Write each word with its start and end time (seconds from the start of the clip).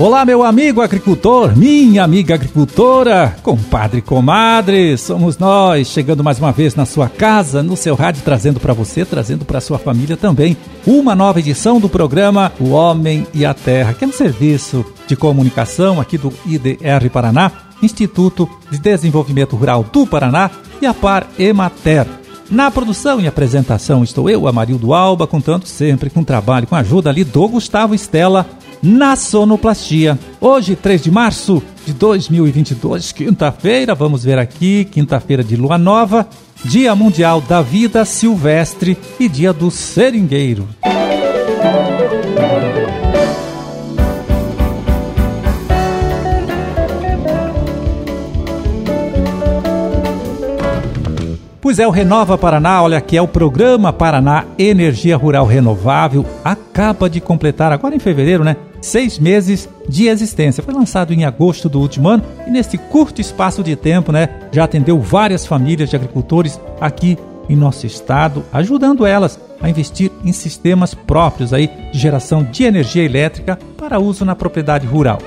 Olá, 0.00 0.24
meu 0.24 0.42
amigo 0.42 0.80
agricultor, 0.80 1.54
minha 1.54 2.02
amiga 2.02 2.32
agricultora, 2.32 3.36
compadre, 3.42 4.00
comadre, 4.00 4.96
somos 4.96 5.36
nós, 5.36 5.88
chegando 5.88 6.24
mais 6.24 6.38
uma 6.38 6.50
vez 6.50 6.74
na 6.74 6.86
sua 6.86 7.06
casa, 7.06 7.62
no 7.62 7.76
seu 7.76 7.94
rádio, 7.94 8.22
trazendo 8.24 8.58
para 8.58 8.72
você, 8.72 9.04
trazendo 9.04 9.44
para 9.44 9.60
sua 9.60 9.78
família 9.78 10.16
também, 10.16 10.56
uma 10.86 11.14
nova 11.14 11.38
edição 11.38 11.78
do 11.78 11.86
programa 11.86 12.50
O 12.58 12.70
Homem 12.70 13.26
e 13.34 13.44
a 13.44 13.52
Terra, 13.52 13.92
que 13.92 14.02
é 14.02 14.08
um 14.08 14.12
serviço 14.12 14.86
de 15.06 15.14
comunicação 15.14 16.00
aqui 16.00 16.16
do 16.16 16.32
IDR 16.46 17.10
Paraná, 17.12 17.52
Instituto 17.82 18.48
de 18.70 18.78
Desenvolvimento 18.78 19.54
Rural 19.54 19.84
do 19.84 20.06
Paraná 20.06 20.50
e 20.80 20.86
a 20.86 20.94
Par 20.94 21.26
Emater. 21.38 22.06
Na 22.50 22.68
produção 22.68 23.20
e 23.20 23.28
apresentação 23.28 24.02
estou 24.02 24.28
eu, 24.28 24.48
Amarildo 24.48 24.92
Alba, 24.92 25.24
contando 25.24 25.66
sempre 25.66 26.10
com 26.10 26.24
trabalho, 26.24 26.66
com 26.66 26.74
a 26.74 26.80
ajuda 26.80 27.08
ali 27.08 27.22
do 27.22 27.46
Gustavo 27.46 27.94
Estela 27.94 28.44
na 28.82 29.16
sonoplastia. 29.16 30.18
Hoje, 30.40 30.74
3 30.76 31.02
de 31.02 31.10
março 31.10 31.62
de 31.84 31.92
2022, 31.92 33.12
quinta-feira, 33.12 33.94
vamos 33.94 34.24
ver 34.24 34.38
aqui, 34.38 34.84
quinta-feira 34.84 35.44
de 35.44 35.56
lua 35.56 35.78
nova, 35.78 36.28
Dia 36.64 36.94
Mundial 36.94 37.40
da 37.40 37.62
Vida 37.62 38.04
Silvestre 38.04 38.96
e 39.18 39.28
Dia 39.28 39.52
do 39.52 39.70
Seringueiro. 39.70 40.68
Pois 51.60 51.78
é, 51.78 51.86
o 51.86 51.90
Renova 51.90 52.36
Paraná, 52.36 52.82
olha 52.82 52.98
aqui, 52.98 53.16
é 53.16 53.22
o 53.22 53.28
programa 53.28 53.92
Paraná 53.92 54.44
Energia 54.58 55.16
Rural 55.16 55.46
Renovável, 55.46 56.26
acaba 56.42 57.08
de 57.08 57.20
completar 57.20 57.70
agora 57.70 57.94
em 57.94 57.98
fevereiro, 57.98 58.42
né? 58.42 58.56
Seis 58.80 59.18
meses 59.18 59.68
de 59.88 60.06
existência. 60.06 60.62
Foi 60.62 60.74
lançado 60.74 61.12
em 61.12 61.24
agosto 61.24 61.68
do 61.68 61.80
último 61.80 62.08
ano 62.08 62.24
e 62.46 62.50
nesse 62.50 62.78
curto 62.78 63.20
espaço 63.20 63.62
de 63.62 63.76
tempo, 63.76 64.12
né, 64.12 64.28
já 64.52 64.64
atendeu 64.64 64.98
várias 65.00 65.46
famílias 65.46 65.90
de 65.90 65.96
agricultores 65.96 66.60
aqui 66.80 67.18
em 67.48 67.56
nosso 67.56 67.86
estado, 67.86 68.44
ajudando 68.52 69.04
elas 69.04 69.38
a 69.60 69.68
investir 69.68 70.10
em 70.24 70.32
sistemas 70.32 70.94
próprios 70.94 71.52
aí 71.52 71.68
de 71.92 71.98
geração 71.98 72.44
de 72.44 72.64
energia 72.64 73.02
elétrica 73.02 73.58
para 73.76 73.98
uso 73.98 74.24
na 74.24 74.36
propriedade 74.36 74.86
rural. 74.86 75.18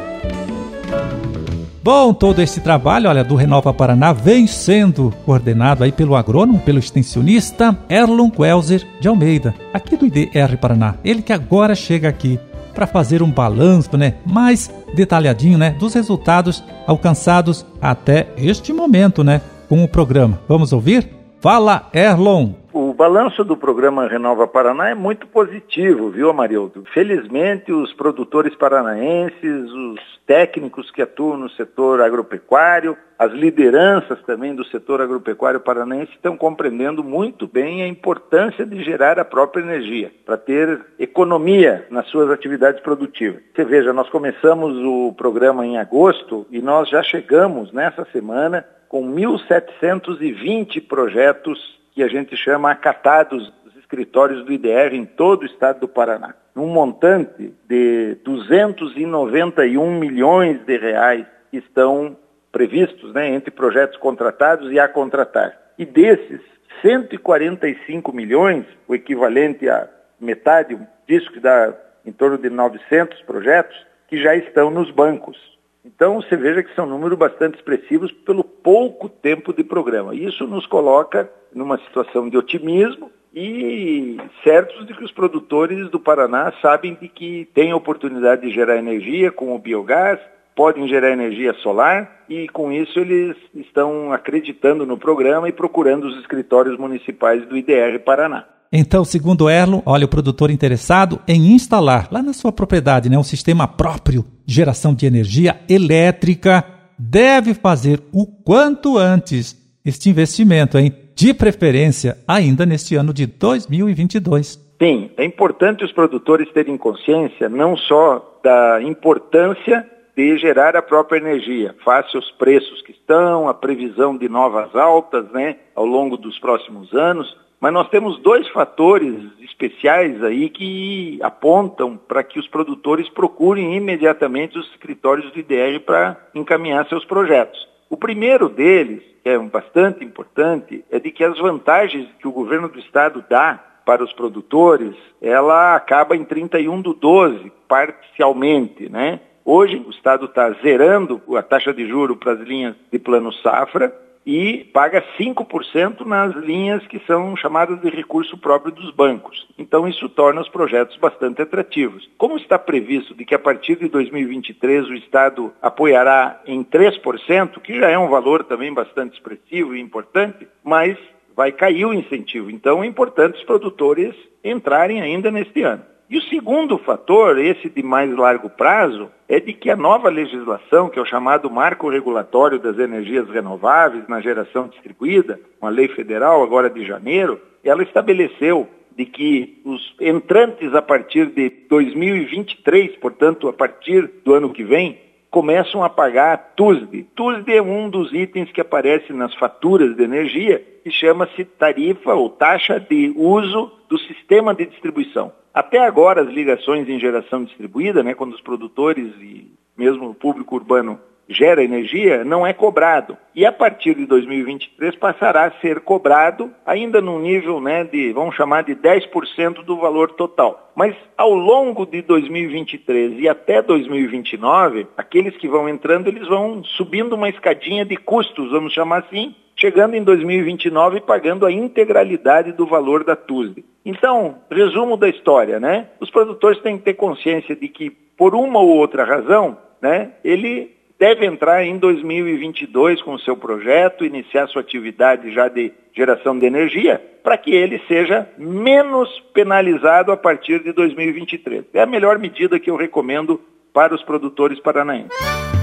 Bom, 1.84 2.14
todo 2.14 2.42
esse 2.42 2.62
trabalho, 2.62 3.10
olha, 3.10 3.26
do 3.26 3.36
Renova 3.36 3.74
Paraná 3.74 4.14
vem 4.14 4.48
sendo 4.48 5.14
coordenado 5.26 5.84
aí 5.84 5.92
pelo 5.92 6.16
agrônomo, 6.16 6.60
pelo 6.60 6.80
extensionista 6.80 7.78
Erlon 7.90 8.30
Quelzer 8.30 8.88
de 9.02 9.10
Almeida, 9.10 9.54
aqui 9.74 9.98
do 9.98 10.06
IDR 10.06 10.58
Paraná. 10.62 10.96
Ele 11.04 11.22
que 11.22 11.34
agora 11.34 11.76
chega 11.76 12.08
aqui 12.08 12.40
para 12.74 12.88
fazer 12.88 13.22
um 13.22 13.32
balanço, 13.32 13.98
né, 13.98 14.16
mais 14.26 14.74
detalhadinho, 14.94 15.58
né, 15.58 15.72
dos 15.72 15.94
resultados 15.94 16.64
alcançados 16.88 17.66
até 17.82 18.28
este 18.38 18.74
momento, 18.74 19.24
né, 19.24 19.42
com 19.70 19.84
o 19.84 19.88
programa. 19.88 20.40
Vamos 20.48 20.74
ouvir? 20.74 21.10
Fala, 21.40 21.90
Erlon. 21.94 22.52
O 22.72 22.94
balanço 22.94 23.44
do 23.44 23.56
programa 23.58 24.08
Renova 24.08 24.48
Paraná 24.48 24.90
é 24.90 24.96
muito 24.96 25.28
positivo, 25.28 26.10
viu, 26.10 26.30
Amarildo? 26.30 26.84
Felizmente, 26.94 27.72
os 27.72 27.94
produtores 27.94 28.56
paranaenses, 28.56 29.72
os 29.72 30.00
técnicos 30.34 30.90
que 30.90 31.00
atuam 31.00 31.38
no 31.38 31.50
setor 31.52 32.02
agropecuário, 32.02 32.98
as 33.20 33.32
lideranças 33.32 34.20
também 34.24 34.56
do 34.56 34.66
setor 34.66 35.00
agropecuário 35.00 35.60
paranaense 35.60 36.12
estão 36.14 36.36
compreendendo 36.36 37.04
muito 37.04 37.48
bem 37.48 37.84
a 37.84 37.88
importância 37.88 38.66
de 38.66 38.84
gerar 38.84 39.20
a 39.20 39.26
própria 39.26 39.62
energia, 39.62 40.12
para 40.26 40.36
ter 40.36 40.82
economia 40.98 41.86
nas 41.92 42.08
suas 42.08 42.32
atividades 42.32 42.82
produtivas. 42.82 43.44
Você 43.56 43.64
veja, 43.64 43.94
nós 43.94 44.10
começamos 44.10 44.76
o 44.76 45.14
programa 45.14 45.68
em 45.68 45.78
agosto 45.78 46.48
e 46.50 46.64
nós 46.64 46.90
já 46.90 47.04
chegamos 47.04 47.72
nessa 47.72 48.04
semana 48.06 48.66
com 48.90 49.06
1.720 49.14 50.88
projetos 50.88 51.80
que 51.92 52.02
a 52.02 52.08
gente 52.08 52.36
chama 52.36 52.72
acatados 52.72 53.54
dos 53.64 53.76
escritórios 53.78 54.44
do 54.44 54.52
IDR 54.52 54.96
em 54.96 55.06
todo 55.06 55.44
o 55.44 55.46
estado 55.46 55.82
do 55.82 55.88
Paraná. 55.88 56.34
Um 56.56 56.68
montante 56.68 57.54
de 57.68 58.16
291 58.24 60.00
milhões 60.00 60.64
de 60.66 60.78
reais 60.78 61.26
que 61.50 61.58
estão 61.58 62.16
previstos 62.52 63.14
né, 63.14 63.30
entre 63.30 63.50
projetos 63.50 63.98
contratados 63.98 64.72
e 64.72 64.80
a 64.80 64.88
contratar. 64.88 65.58
E 65.78 65.86
desses, 65.86 66.42
145 66.82 68.14
milhões, 68.14 68.66
o 68.88 68.94
equivalente 68.94 69.68
a 69.68 69.90
metade 70.20 70.78
disso 71.08 71.32
que 71.32 71.40
dá 71.40 71.74
em 72.06 72.12
torno 72.12 72.38
de 72.38 72.50
900 72.50 73.22
projetos, 73.22 73.76
que 74.08 74.22
já 74.22 74.36
estão 74.36 74.70
nos 74.70 74.92
bancos. 74.92 75.38
Então 75.86 76.22
você 76.22 76.36
veja 76.36 76.64
que 76.64 76.74
são 76.76 76.86
números 76.86 77.18
bastante 77.18 77.56
expressivos 77.56 78.12
pelo 78.12 78.44
pouco 78.44 79.10
tempo 79.10 79.54
de 79.54 79.64
programa. 79.64 80.16
Isso 80.16 80.46
nos 80.48 80.66
coloca 80.66 81.30
numa 81.54 81.78
situação 81.80 82.30
de 82.30 82.38
otimismo 82.38 83.12
e 83.34 84.18
certos 84.44 84.86
de 84.86 84.94
que 84.94 85.04
os 85.04 85.12
produtores 85.12 85.90
do 85.90 86.00
Paraná 86.00 86.54
sabem 86.62 86.98
de 87.00 87.08
que 87.08 87.48
tem 87.54 87.74
oportunidade 87.74 88.44
de 88.44 88.54
gerar 88.54 88.78
energia 88.78 89.32
com 89.32 89.56
o 89.56 89.60
biogás, 89.60 90.20
podem 90.56 90.88
gerar 90.88 91.12
energia 91.12 91.54
solar 91.56 92.24
e 92.30 92.48
com 92.50 92.72
isso 92.72 93.00
eles 93.00 93.36
estão 93.56 94.14
acreditando 94.14 94.86
no 94.86 94.98
programa 94.98 95.50
e 95.50 95.52
procurando 95.52 96.08
os 96.08 96.20
escritórios 96.20 96.78
municipais 96.78 97.48
do 97.48 97.58
IDR 97.58 98.00
Paraná. 98.06 98.46
Então, 98.72 99.06
segundo 99.06 99.50
Erlon, 99.50 99.82
olha, 99.86 100.06
o 100.06 100.10
produtor 100.10 100.50
interessado 100.50 101.20
em 101.28 101.54
instalar 101.54 102.08
lá 102.12 102.24
na 102.24 102.34
sua 102.34 102.52
propriedade 102.52 103.10
né, 103.10 103.18
um 103.18 103.24
sistema 103.24 103.68
próprio 103.68 104.26
de 104.46 104.56
geração 104.56 104.96
de 104.96 105.06
energia 105.06 105.60
elétrica 105.70 106.64
deve 106.98 107.54
fazer 107.54 108.02
o 108.12 108.26
quanto 108.26 108.98
antes 108.98 109.56
este 109.86 110.10
investimento, 110.10 110.78
hein? 110.78 110.92
De 111.16 111.34
preferência 111.34 112.18
ainda 112.28 112.66
neste 112.66 112.96
ano 112.96 113.14
de 113.14 113.26
2022. 113.26 114.60
Sim, 114.82 115.12
é 115.16 115.24
importante 115.24 115.86
os 115.86 115.92
produtores 115.92 116.52
terem 116.52 116.78
consciência 116.78 117.48
não 117.48 117.78
só 117.78 118.40
da 118.44 118.82
importância 118.82 119.88
de 120.16 120.38
gerar 120.38 120.76
a 120.76 120.82
própria 120.82 121.18
energia, 121.18 121.76
face 121.84 122.16
aos 122.16 122.30
preços 122.32 122.82
que 122.82 122.92
estão, 122.92 123.48
a 123.48 123.54
previsão 123.54 124.16
de 124.18 124.30
novas 124.30 124.76
altas 124.76 125.32
né, 125.32 125.58
ao 125.76 125.86
longo 125.86 126.18
dos 126.18 126.38
próximos 126.40 126.94
anos, 126.94 127.36
mas 127.60 127.72
nós 127.72 127.90
temos 127.90 128.20
dois 128.20 128.48
fatores 128.50 129.16
especiais 129.40 130.22
aí 130.22 130.50
que 130.50 131.18
apontam 131.24 131.96
para 131.96 132.22
que 132.22 132.38
os 132.38 132.48
produtores 132.48 133.08
procurem 133.10 133.76
imediatamente 133.76 134.58
os 134.58 134.70
escritórios 134.72 135.32
do 135.32 135.40
IDR 135.40 135.80
para 135.86 136.18
encaminhar 136.36 136.86
seus 136.90 137.06
projetos. 137.06 137.73
O 137.94 137.96
primeiro 137.96 138.50
deles, 138.50 139.04
que 139.22 139.30
é 139.30 139.38
bastante 139.38 140.04
importante, 140.04 140.84
é 140.90 141.00
de 141.00 141.12
que 141.12 141.24
as 141.24 141.38
vantagens 141.38 142.10
que 142.18 142.28
o 142.28 142.32
governo 142.32 142.68
do 142.68 142.80
estado 142.80 143.24
dá 143.30 143.64
para 143.86 144.04
os 144.04 144.12
produtores, 144.12 144.96
ela 145.22 145.76
acaba 145.76 146.16
em 146.16 146.26
31 146.26 146.82
do 146.82 146.96
12, 146.96 147.52
parcialmente, 147.68 148.90
né? 148.90 149.20
Hoje 149.46 149.76
o 149.86 149.92
Estado 149.92 150.26
está 150.26 150.50
zerando 150.64 151.22
a 151.38 151.44
taxa 151.44 151.72
de 151.72 151.88
juro 151.88 152.16
para 152.16 152.32
as 152.32 152.40
linhas 152.40 152.76
de 152.92 152.98
plano 152.98 153.32
safra 153.32 153.94
e 154.26 154.70
paga 154.74 155.04
5% 155.20 156.06
nas 156.06 156.34
linhas 156.36 156.86
que 156.88 157.00
são 157.06 157.36
chamadas 157.36 157.80
de 157.82 157.90
recurso 157.90 158.38
próprio 158.38 158.74
dos 158.74 158.92
bancos. 158.92 159.48
Então 159.58 159.88
isso 159.88 160.08
torna 160.10 160.42
os 160.42 160.50
projetos 160.50 160.96
bastante 160.98 161.42
atrativos. 161.42 162.10
Como 162.18 162.38
está 162.38 162.58
previsto 162.58 163.14
de 163.14 163.26
que 163.26 163.36
a 163.36 163.40
partir 163.40 163.78
de 163.78 163.90
2023 163.90 164.88
o 164.88 164.96
Estado 164.96 165.54
apoiará 165.62 166.42
em 166.46 166.64
3%, 166.64 167.60
que 167.62 167.80
já 167.80 167.90
é 167.90 167.98
um 167.98 168.10
valor 168.10 168.44
também 168.44 168.74
bastante 168.74 169.14
expressivo 169.14 169.76
e 169.76 169.82
importante, 169.82 170.48
mas 170.64 170.98
vai 171.36 171.52
cair 171.52 171.86
o 171.86 171.94
incentivo. 171.94 172.50
Então 172.50 172.84
é 172.84 172.88
importante 172.88 173.38
os 173.38 173.44
produtores 173.44 174.16
entrarem 174.44 175.02
ainda 175.02 175.32
neste 175.32 175.64
ano. 175.64 175.93
E 176.10 176.18
o 176.18 176.22
segundo 176.24 176.78
fator, 176.78 177.40
esse 177.40 177.70
de 177.70 177.82
mais 177.82 178.14
largo 178.16 178.50
prazo, 178.50 179.10
é 179.28 179.40
de 179.40 179.54
que 179.54 179.70
a 179.70 179.76
nova 179.76 180.10
legislação, 180.10 180.90
que 180.90 181.00
é 181.00 181.02
o 181.02 181.06
chamado 181.06 181.50
Marco 181.50 181.90
Regulatório 181.90 182.60
das 182.60 182.78
Energias 182.78 183.30
Renováveis 183.30 184.08
na 184.08 184.22
Geração 184.22 184.68
Distribuída, 184.68 185.40
uma 185.62 185.70
lei 185.70 185.88
federal 185.88 186.44
agora 186.44 186.70
de 186.70 186.86
janeiro, 186.86 187.42
ela 187.64 187.82
estabeleceu 187.82 188.68
de 188.96 189.06
que 189.06 189.62
os 189.66 189.96
entrantes 190.00 190.74
a 190.76 190.82
partir 190.82 191.28
de 191.28 191.50
2023, 191.70 192.96
portanto, 192.98 193.48
a 193.48 193.54
partir 193.54 194.10
do 194.24 194.34
ano 194.34 194.52
que 194.52 194.64
vem, 194.64 195.00
começam 195.34 195.84
a 195.84 195.90
pagar 195.90 196.54
TUSD. 196.56 197.08
TUSD 197.16 197.56
é 197.56 197.62
um 197.62 197.90
dos 197.90 198.14
itens 198.14 198.52
que 198.52 198.62
aparece 198.62 199.12
nas 199.12 199.34
faturas 199.34 199.96
de 199.96 200.04
energia 200.04 200.64
e 200.86 200.92
chama-se 200.92 201.44
tarifa 201.44 202.14
ou 202.14 202.30
taxa 202.30 202.80
de 202.80 203.12
uso 203.18 203.72
do 203.90 203.98
sistema 203.98 204.54
de 204.54 204.68
distribuição. 204.68 205.32
Até 205.52 205.80
agora, 205.80 206.22
as 206.22 206.30
ligações 206.30 206.88
em 206.88 207.00
geração 207.00 207.44
distribuída, 207.44 208.04
né, 208.04 208.14
quando 208.14 208.34
os 208.34 208.42
produtores 208.42 209.12
e 209.20 209.52
mesmo 209.76 210.12
o 210.12 210.14
público 210.14 210.54
urbano 210.56 211.00
gera 211.28 211.64
energia 211.64 212.24
não 212.24 212.46
é 212.46 212.54
cobrado. 212.54 213.18
E 213.36 213.46
a 213.46 213.52
partir 213.52 213.96
de 213.96 214.06
2023 214.06 214.96
passará 214.96 215.46
a 215.46 215.52
ser 215.60 215.80
cobrado 215.80 216.52
ainda 216.66 217.02
num 217.02 217.20
nível 217.20 217.60
né, 217.60 217.84
de, 217.84 218.12
vamos 218.14 218.36
chamar 218.36 218.64
de 218.64 218.76
10% 218.76 219.64
do 219.64 219.78
valor 219.78 220.12
total. 220.12 220.72
Mas 220.76 220.96
ao 221.18 221.34
longo 221.34 221.86
de 221.86 222.02
2023 222.02 223.20
e 223.20 223.28
até 223.28 223.62
2029, 223.62 224.88
aqueles 224.98 225.36
que 225.38 225.48
vão 225.48 225.68
entrando, 225.70 226.08
eles 226.08 226.28
vão 226.28 226.64
subindo 226.64 227.14
uma 227.14 227.30
escadinha 227.30 227.86
de 227.86 227.96
custos, 227.96 228.52
vamos 228.52 228.74
chamar 228.74 229.00
assim, 229.00 229.36
chegando 229.56 229.96
em 229.96 230.04
2029 230.04 231.02
pagando 231.02 231.46
a 231.46 231.52
integralidade 231.52 232.52
do 232.52 232.66
valor 232.66 233.04
da 233.04 233.16
TUSD. 233.16 233.64
Então, 233.86 234.38
resumo 234.50 234.98
da 234.98 235.10
história, 235.10 235.60
né? 235.60 235.88
Os 236.00 236.10
produtores 236.10 236.60
têm 236.62 236.78
que 236.78 236.84
ter 236.84 236.94
consciência 236.94 237.56
de 237.56 237.68
que, 237.68 237.90
por 237.90 238.34
uma 238.34 238.60
ou 238.60 238.70
outra 238.70 239.04
razão, 239.04 239.58
né, 239.82 240.12
ele 240.24 240.73
deve 241.00 241.26
entrar 241.26 241.64
em 241.64 241.78
2022 241.78 243.02
com 243.02 243.14
o 243.14 243.20
seu 243.20 243.36
projeto, 243.36 244.06
iniciar 244.06 244.48
sua 244.48 244.62
atividade 244.62 245.34
já 245.34 245.48
de 245.48 245.72
geração 245.94 246.38
de 246.38 246.46
energia, 246.46 247.02
para 247.24 247.38
que 247.38 247.52
ele 247.54 247.82
seja 247.88 248.28
menos 248.38 249.10
penalizado 249.34 250.12
a 250.12 250.18
partir 250.18 250.64
de 250.64 250.72
2023. 250.72 251.66
É 251.74 251.82
a 251.82 251.86
melhor 251.86 252.18
medida 252.20 252.60
que 252.60 252.70
eu 252.70 252.76
recomendo 252.76 253.40
para 253.74 253.96
os 253.96 254.04
produtores 254.04 254.60
paranaenses. 254.60 255.63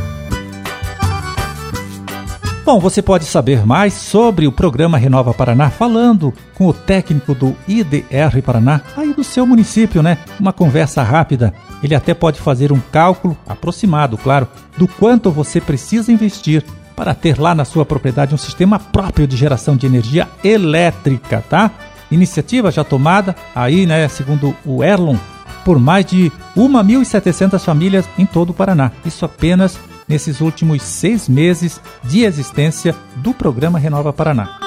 Bom, 2.71 2.79
você 2.79 3.03
pode 3.03 3.25
saber 3.25 3.67
mais 3.67 3.95
sobre 3.95 4.47
o 4.47 4.53
programa 4.53 4.97
Renova 4.97 5.35
Paraná 5.35 5.71
falando 5.71 6.33
com 6.55 6.69
o 6.69 6.73
técnico 6.73 7.35
do 7.35 7.57
IDR 7.67 8.41
Paraná, 8.45 8.83
aí 8.97 9.13
do 9.13 9.25
seu 9.25 9.45
município, 9.45 10.05
né? 10.05 10.19
Uma 10.39 10.53
conversa 10.53 11.03
rápida. 11.03 11.53
Ele 11.83 11.97
até 11.97 12.15
pode 12.15 12.39
fazer 12.39 12.71
um 12.71 12.79
cálculo 12.79 13.37
aproximado, 13.49 14.17
claro, 14.17 14.47
do 14.79 14.87
quanto 14.87 15.33
você 15.33 15.61
precisa 15.61 16.13
investir 16.13 16.65
para 16.95 17.13
ter 17.13 17.41
lá 17.41 17.57
na 17.57 17.65
sua 17.65 17.85
propriedade 17.85 18.37
um 18.37 18.39
sistema 18.39 18.79
próprio 18.79 19.27
de 19.27 19.37
geração 19.37 19.77
de 19.77 19.87
energia 19.87 20.29
elétrica, 20.45 21.43
tá? 21.51 21.73
Iniciativa 22.09 22.71
já 22.71 22.85
tomada 22.85 23.35
aí, 23.53 23.85
né, 23.85 24.07
segundo 24.07 24.55
o 24.65 24.85
Erlon, 24.85 25.17
por 25.65 25.81
mais 25.81 26.07
de 26.07 26.31
1.700 26.57 27.59
famílias 27.59 28.09
em 28.17 28.25
todo 28.25 28.51
o 28.51 28.55
Paraná. 28.55 28.93
Isso 29.05 29.25
apenas 29.25 29.77
nesses 30.11 30.41
últimos 30.41 30.83
seis 30.83 31.29
meses 31.29 31.81
de 32.03 32.25
existência 32.25 32.97
do 33.19 33.33
programa 33.33 33.79
Renova 33.79 34.13
Paraná. 34.13 34.59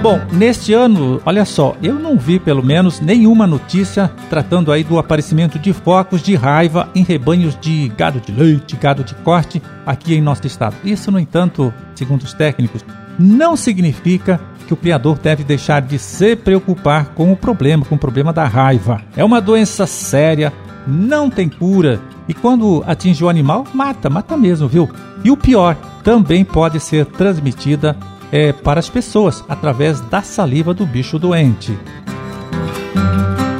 Bom, 0.00 0.20
neste 0.32 0.72
ano, 0.72 1.20
olha 1.24 1.44
só, 1.44 1.76
eu 1.82 1.94
não 1.94 2.18
vi 2.18 2.38
pelo 2.38 2.62
menos 2.62 3.00
nenhuma 3.00 3.46
notícia 3.46 4.10
tratando 4.30 4.72
aí 4.72 4.82
do 4.82 4.98
aparecimento 4.98 5.58
de 5.58 5.72
focos 5.74 6.22
de 6.22 6.34
raiva 6.34 6.88
em 6.94 7.02
rebanhos 7.02 7.58
de 7.60 7.88
gado 7.88 8.20
de 8.20 8.32
leite, 8.32 8.76
gado 8.76 9.04
de 9.04 9.14
corte 9.16 9.62
aqui 9.84 10.14
em 10.14 10.22
nosso 10.22 10.46
estado. 10.46 10.76
Isso, 10.82 11.10
no 11.10 11.18
entanto, 11.18 11.72
segundo 11.94 12.22
os 12.22 12.32
técnicos, 12.32 12.82
não 13.18 13.56
significa 13.56 14.40
que 14.66 14.74
o 14.74 14.76
criador 14.76 15.18
deve 15.18 15.44
deixar 15.44 15.82
de 15.82 15.98
se 15.98 16.34
preocupar 16.34 17.06
com 17.14 17.32
o 17.32 17.36
problema, 17.36 17.84
com 17.84 17.94
o 17.94 17.98
problema 17.98 18.32
da 18.32 18.44
raiva. 18.46 19.00
É 19.16 19.24
uma 19.24 19.40
doença 19.40 19.86
séria, 19.86 20.52
não 20.86 21.30
tem 21.30 21.48
cura 21.48 22.00
e 22.28 22.32
quando 22.32 22.82
atinge 22.86 23.22
o 23.22 23.28
animal, 23.28 23.64
mata, 23.74 24.08
mata 24.08 24.36
mesmo, 24.36 24.66
viu? 24.66 24.88
E 25.22 25.30
o 25.30 25.36
pior, 25.36 25.76
também 26.02 26.44
pode 26.44 26.80
ser 26.80 27.06
transmitida 27.06 27.96
é, 28.32 28.52
para 28.52 28.80
as 28.80 28.88
pessoas 28.88 29.44
através 29.48 30.00
da 30.00 30.22
saliva 30.22 30.72
do 30.72 30.86
bicho 30.86 31.18
doente. 31.18 31.76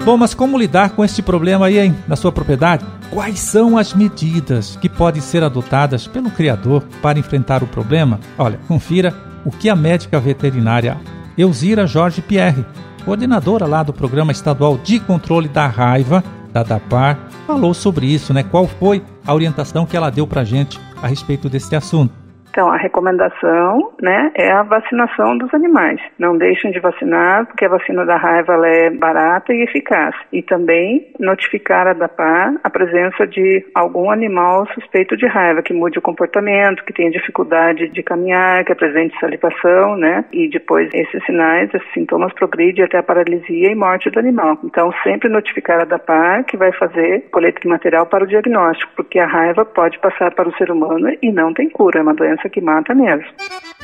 Bom, 0.05 0.17
mas 0.17 0.35
como 0.35 0.59
lidar 0.59 0.91
com 0.91 1.05
este 1.05 1.23
problema 1.23 1.67
aí, 1.67 1.79
hein, 1.79 1.97
na 2.07 2.17
sua 2.17 2.31
propriedade? 2.31 2.85
Quais 3.11 3.39
são 3.39 3.79
as 3.79 3.95
medidas 3.95 4.77
que 4.77 4.89
podem 4.89 5.23
ser 5.23 5.43
adotadas 5.43 6.07
pelo 6.07 6.31
criador 6.31 6.83
para 7.01 7.19
enfrentar 7.19 7.63
o 7.63 7.67
problema? 7.67 8.21
Olha, 8.37 8.59
confira 8.69 9.15
o 9.45 9.51
que 9.51 9.69
a 9.69 9.77
médica 9.77 10.19
veterinária 10.19 10.97
Elzira 11.37 11.87
Jorge 11.87 12.23
Pierre, 12.23 12.65
coordenadora 13.05 13.67
lá 13.67 13.83
do 13.83 13.93
Programa 13.93 14.33
Estadual 14.33 14.79
de 14.79 15.01
Controle 15.01 15.49
da 15.49 15.67
Raiva, 15.67 16.23
da 16.53 16.63
DAPAR, 16.63 17.19
falou 17.47 17.75
sobre 17.75 18.07
isso, 18.07 18.33
né? 18.33 18.43
Qual 18.43 18.67
foi 18.67 19.03
a 19.27 19.35
orientação 19.35 19.85
que 19.85 19.97
ela 19.97 20.11
deu 20.11 20.27
para 20.27 20.45
gente 20.45 20.81
a 21.03 21.07
respeito 21.09 21.49
desse 21.49 21.75
assunto? 21.75 22.24
Então, 22.55 22.71
a 22.71 22.77
recomendação 22.77 23.91
né, 24.01 24.31
é 24.37 24.53
a 24.53 24.63
vacinação 24.63 25.37
dos 25.37 25.53
animais. 25.53 26.01
Não 26.17 26.39
deixem 26.39 26.71
de 26.71 26.79
vacinar, 26.79 27.47
porque 27.47 27.65
a 27.65 27.69
vacina 27.69 28.07
da 28.07 28.17
raiva 28.17 28.53
é 28.65 28.91
barata 28.91 29.53
e 29.53 29.65
eficaz. 29.65 30.15
E 30.33 30.41
também 30.41 31.11
notificar 31.19 31.89
a 31.89 31.93
DAPAR 31.93 32.55
a 32.63 32.71
presença 32.71 33.27
de 33.27 33.67
algum 33.75 34.09
animal 34.09 34.69
suspeito 34.73 35.17
de 35.17 35.27
raiva, 35.27 35.63
que 35.63 35.75
mude 35.75 35.99
o 35.99 36.03
comportamento, 36.03 36.85
que 36.85 36.93
tenha 36.93 37.11
dificuldade 37.11 37.89
de 37.89 38.03
caminhar, 38.05 38.65
que 38.65 38.71
apresente 38.71 39.19
salivação, 39.19 39.97
né? 39.97 40.25
E 40.33 40.49
depois 40.49 40.89
esses 40.95 41.25
sinais, 41.25 41.75
esses 41.75 41.93
sintomas 41.93 42.33
progridem 42.35 42.85
até 42.85 42.99
a 42.99 43.03
paralisia 43.03 43.73
e 43.73 43.75
morte 43.75 44.11
do 44.11 44.21
animal. 44.21 44.57
Então, 44.63 44.93
sempre 45.03 45.29
notificar 45.29 45.81
a 45.83 45.85
DAPAR 45.85 46.45
que 46.45 46.57
vai 46.57 46.71
fazer 46.73 47.25
coleta 47.33 47.59
de 47.61 47.67
material 47.67 48.07
para 48.07 48.23
o 48.23 48.29
diagnóstico, 48.29 48.93
porque 48.95 49.19
a 49.19 49.27
raiva 49.27 49.65
pode 49.65 49.99
passar 49.99 50.33
para 50.33 50.49
o 50.49 50.57
ser 50.57 50.71
humano 50.71 51.09
e 51.21 51.33
não 51.33 51.53
tem 51.53 51.69
cura, 51.69 51.99
é 51.99 52.03
uma 52.03 52.15
doença 52.15 52.44
doença 52.45 52.49
que 52.49 52.61
mata 52.61 52.95
mesmo. 52.95 53.25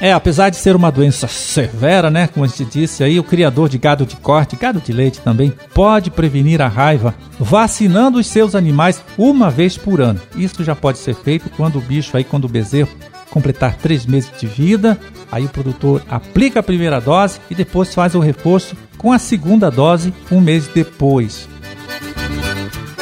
É, 0.00 0.12
apesar 0.12 0.50
de 0.50 0.56
ser 0.56 0.76
uma 0.76 0.90
doença 0.90 1.26
severa, 1.28 2.10
né, 2.10 2.26
como 2.26 2.44
a 2.44 2.48
gente 2.48 2.64
disse 2.64 3.02
aí, 3.02 3.18
o 3.18 3.24
criador 3.24 3.68
de 3.68 3.78
gado 3.78 4.06
de 4.06 4.16
corte, 4.16 4.56
gado 4.56 4.80
de 4.80 4.92
leite 4.92 5.20
também, 5.20 5.52
pode 5.74 6.10
prevenir 6.10 6.62
a 6.62 6.68
raiva 6.68 7.14
vacinando 7.38 8.18
os 8.18 8.26
seus 8.26 8.54
animais 8.54 9.02
uma 9.18 9.50
vez 9.50 9.76
por 9.76 10.00
ano. 10.00 10.20
Isso 10.36 10.64
já 10.64 10.74
pode 10.74 10.98
ser 10.98 11.14
feito 11.14 11.50
quando 11.50 11.78
o 11.78 11.82
bicho 11.82 12.16
aí, 12.16 12.24
quando 12.24 12.44
o 12.44 12.48
bezerro 12.48 12.90
completar 13.30 13.76
três 13.76 14.06
meses 14.06 14.30
de 14.38 14.46
vida, 14.46 14.98
aí 15.30 15.44
o 15.44 15.50
produtor 15.50 16.02
aplica 16.08 16.60
a 16.60 16.64
primeira 16.64 17.00
dose 17.00 17.40
e 17.50 17.54
depois 17.54 17.94
faz 17.94 18.14
o 18.14 18.20
reforço 18.20 18.76
com 18.98 19.12
a 19.12 19.18
segunda 19.18 19.70
dose 19.70 20.12
um 20.32 20.40
mês 20.40 20.66
depois. 20.66 21.48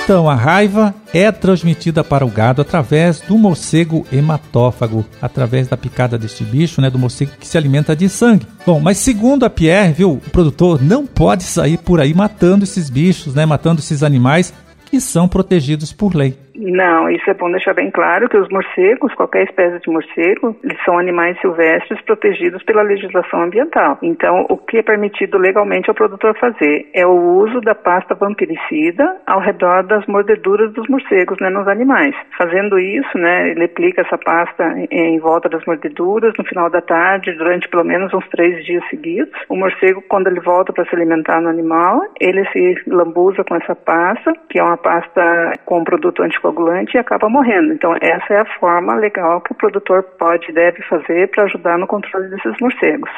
Então, 0.08 0.26
a 0.26 0.34
raiva 0.34 0.94
é 1.12 1.30
transmitida 1.30 2.02
para 2.02 2.24
o 2.24 2.30
gado 2.30 2.62
através 2.62 3.20
do 3.20 3.36
morcego 3.36 4.06
hematófago, 4.10 5.04
através 5.20 5.68
da 5.68 5.76
picada 5.76 6.16
deste 6.16 6.44
bicho, 6.44 6.80
né, 6.80 6.88
do 6.88 6.98
morcego 6.98 7.32
que 7.38 7.46
se 7.46 7.58
alimenta 7.58 7.94
de 7.94 8.08
sangue. 8.08 8.46
Bom, 8.64 8.80
mas 8.80 8.96
segundo 8.96 9.44
a 9.44 9.50
Pierre, 9.50 9.92
viu, 9.92 10.12
o 10.12 10.30
produtor 10.30 10.80
não 10.82 11.06
pode 11.06 11.42
sair 11.42 11.76
por 11.76 12.00
aí 12.00 12.14
matando 12.14 12.64
esses 12.64 12.88
bichos, 12.88 13.34
né, 13.34 13.44
matando 13.44 13.82
esses 13.82 14.02
animais 14.02 14.50
que 14.86 14.98
são 14.98 15.28
protegidos 15.28 15.92
por 15.92 16.14
lei. 16.14 16.38
Não, 16.70 17.08
isso 17.08 17.28
é 17.30 17.34
bom 17.34 17.50
deixar 17.50 17.72
bem 17.72 17.90
claro 17.90 18.28
que 18.28 18.36
os 18.36 18.48
morcegos, 18.50 19.14
qualquer 19.14 19.44
espécie 19.44 19.80
de 19.80 19.90
morcego, 19.90 20.54
eles 20.62 20.78
são 20.84 20.98
animais 20.98 21.40
silvestres 21.40 22.00
protegidos 22.02 22.62
pela 22.64 22.82
legislação 22.82 23.42
ambiental. 23.42 23.98
Então, 24.02 24.44
o 24.50 24.56
que 24.58 24.76
é 24.76 24.82
permitido 24.82 25.38
legalmente 25.38 25.88
ao 25.88 25.94
produtor 25.94 26.36
fazer 26.38 26.86
é 26.92 27.06
o 27.06 27.38
uso 27.38 27.60
da 27.62 27.74
pasta 27.74 28.14
vampiricida 28.14 29.16
ao 29.26 29.40
redor 29.40 29.82
das 29.84 30.06
mordeduras 30.06 30.70
dos 30.74 30.86
morcegos, 30.88 31.38
né, 31.40 31.48
nos 31.48 31.66
animais. 31.66 32.14
Fazendo 32.36 32.78
isso, 32.78 33.16
né, 33.16 33.50
ele 33.50 33.64
aplica 33.64 34.02
essa 34.02 34.18
pasta 34.18 34.64
em 34.90 35.18
volta 35.20 35.48
das 35.48 35.64
mordeduras 35.64 36.34
no 36.38 36.44
final 36.44 36.68
da 36.68 36.82
tarde, 36.82 37.32
durante 37.32 37.66
pelo 37.68 37.84
menos 37.84 38.12
uns 38.12 38.28
três 38.28 38.62
dias 38.66 38.84
seguidos. 38.90 39.32
O 39.48 39.56
morcego, 39.56 40.02
quando 40.06 40.26
ele 40.26 40.40
volta 40.40 40.70
para 40.72 40.84
se 40.84 40.94
alimentar 40.94 41.40
no 41.40 41.48
animal, 41.48 42.02
ele 42.20 42.44
se 42.50 42.82
lambuza 42.86 43.42
com 43.42 43.56
essa 43.56 43.74
pasta, 43.74 44.32
que 44.50 44.60
é 44.60 44.62
uma 44.62 44.76
pasta 44.76 45.52
com 45.64 45.82
produto 45.82 46.22
anticoagulante 46.22 46.57
anticoagulante 46.58 46.96
e 46.96 46.98
acaba 46.98 47.28
morrendo. 47.28 47.72
Então, 47.72 47.94
essa 48.00 48.34
é 48.34 48.40
a 48.40 48.58
forma 48.58 48.94
legal 48.96 49.40
que 49.40 49.52
o 49.52 49.54
produtor 49.54 50.02
pode 50.18 50.50
e 50.50 50.52
deve 50.54 50.82
fazer 50.82 51.30
para 51.30 51.44
ajudar 51.44 51.78
no 51.78 51.86
controle 51.86 52.28
desses 52.28 52.54
morcegos. 52.60 53.10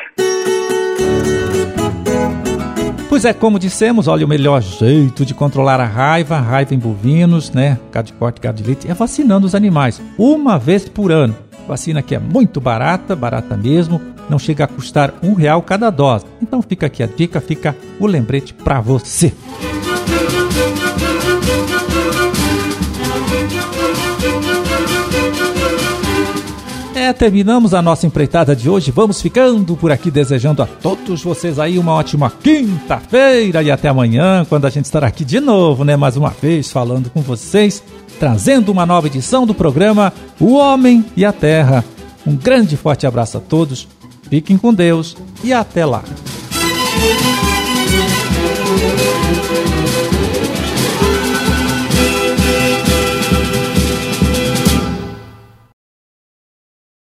Pois 3.08 3.24
é, 3.24 3.32
como 3.32 3.58
dissemos, 3.58 4.06
olha, 4.06 4.24
o 4.24 4.28
melhor 4.28 4.60
jeito 4.60 5.24
de 5.24 5.34
controlar 5.34 5.80
a 5.80 5.84
raiva, 5.84 6.36
a 6.36 6.40
raiva 6.40 6.74
em 6.74 6.78
bovinos, 6.78 7.52
né, 7.52 7.76
gado 7.90 8.06
de 8.06 8.12
corte, 8.12 8.40
gado 8.40 8.62
de 8.62 8.64
leite, 8.64 8.88
é 8.88 8.94
vacinando 8.94 9.46
os 9.46 9.54
animais, 9.54 10.00
uma 10.16 10.58
vez 10.58 10.88
por 10.88 11.10
ano. 11.10 11.34
Vacina 11.66 12.02
que 12.02 12.14
é 12.14 12.20
muito 12.20 12.60
barata, 12.60 13.16
barata 13.16 13.56
mesmo, 13.56 14.00
não 14.28 14.38
chega 14.38 14.64
a 14.64 14.68
custar 14.68 15.12
um 15.24 15.34
real 15.34 15.60
cada 15.60 15.90
dose. 15.90 16.24
Então 16.40 16.62
fica 16.62 16.86
aqui 16.86 17.02
a 17.02 17.06
dica, 17.06 17.40
fica 17.40 17.76
o 17.98 18.06
lembrete 18.06 18.54
para 18.54 18.80
você. 18.80 19.32
É, 27.10 27.12
terminamos 27.12 27.74
a 27.74 27.82
nossa 27.82 28.06
empreitada 28.06 28.54
de 28.54 28.70
hoje. 28.70 28.92
Vamos 28.92 29.20
ficando 29.20 29.76
por 29.76 29.90
aqui 29.90 30.12
desejando 30.12 30.62
a 30.62 30.66
todos 30.66 31.20
vocês 31.20 31.58
aí 31.58 31.76
uma 31.76 31.92
ótima 31.92 32.30
quinta-feira 32.30 33.64
e 33.64 33.70
até 33.70 33.88
amanhã, 33.88 34.46
quando 34.48 34.64
a 34.64 34.70
gente 34.70 34.84
estará 34.84 35.08
aqui 35.08 35.24
de 35.24 35.40
novo, 35.40 35.84
né? 35.84 35.96
Mais 35.96 36.16
uma 36.16 36.30
vez 36.30 36.70
falando 36.70 37.10
com 37.10 37.20
vocês, 37.20 37.82
trazendo 38.20 38.70
uma 38.70 38.86
nova 38.86 39.08
edição 39.08 39.44
do 39.44 39.52
programa 39.52 40.12
O 40.38 40.52
Homem 40.54 41.04
e 41.16 41.24
a 41.24 41.32
Terra. 41.32 41.84
Um 42.24 42.36
grande 42.36 42.76
forte 42.76 43.08
abraço 43.08 43.38
a 43.38 43.40
todos, 43.40 43.88
fiquem 44.28 44.56
com 44.56 44.72
Deus 44.72 45.16
e 45.42 45.52
até 45.52 45.84
lá. 45.84 46.04